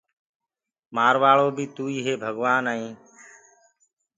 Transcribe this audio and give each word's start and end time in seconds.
مآروآݪو 0.95 1.47
بيٚ 1.55 1.71
توئيٚ 1.75 2.03
هي 2.05 2.13
ڀگوآن 2.23 2.63
ائين 2.71 2.93